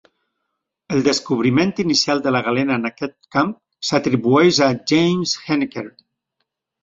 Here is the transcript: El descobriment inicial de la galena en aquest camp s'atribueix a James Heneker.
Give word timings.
El 0.93 1.03
descobriment 1.07 1.73
inicial 1.83 2.23
de 2.27 2.31
la 2.35 2.41
galena 2.47 2.77
en 2.81 2.89
aquest 2.89 3.15
camp 3.37 3.53
s'atribueix 3.89 4.61
a 4.69 4.73
James 4.93 5.35
Heneker. 5.45 5.85